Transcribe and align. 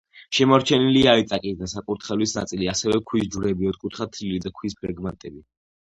შემორჩენილია 0.35 1.11
იატაკის 1.23 1.59
და 1.59 1.67
საკურთხევლის 1.75 2.35
ნაწილი, 2.39 2.69
ასევე 2.73 2.97
ქვის 3.11 3.27
ჯვრები, 3.37 3.69
ოთკუთხა 3.73 4.09
თლილი 4.17 4.53
ქვის 4.61 4.79
ფრაგმენტები. 4.85 5.45